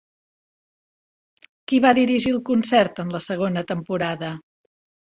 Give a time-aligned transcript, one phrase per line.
[1.67, 4.35] Qui va dirigir el concert en la segona temporada?